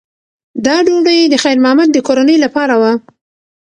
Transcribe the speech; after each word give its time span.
دا 0.65 0.75
ډوډۍ 0.85 1.19
د 1.29 1.35
خیر 1.43 1.57
محمد 1.63 1.89
د 1.93 1.97
کورنۍ 2.07 2.37
لپاره 2.45 2.75
وه. 2.81 2.93